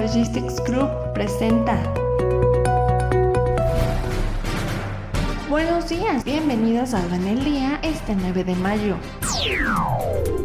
Logistics 0.00 0.62
Group 0.64 0.90
presenta. 1.14 1.74
Buenos 5.48 5.88
días, 5.88 6.22
bienvenidos 6.22 6.92
a 6.92 7.00
Van 7.08 7.26
el 7.26 7.42
Día 7.42 7.80
este 7.82 8.14
9 8.14 8.44
de 8.44 8.54
mayo. 8.56 8.96